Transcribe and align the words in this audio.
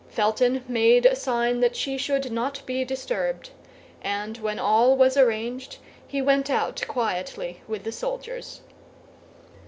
Felton 0.09 0.63
made 0.67 1.05
a 1.05 1.15
sign 1.15 1.59
that 1.59 1.75
she 1.75 1.95
should 1.95 2.31
not 2.31 2.65
be 2.65 2.83
disturbed; 2.83 3.51
and 4.01 4.35
when 4.39 4.57
all 4.57 4.97
was 4.97 5.15
arranged, 5.15 5.77
he 6.07 6.23
went 6.23 6.49
out 6.49 6.81
quietly 6.87 7.61
with 7.67 7.83
the 7.83 7.91
soldiers. 7.91 8.61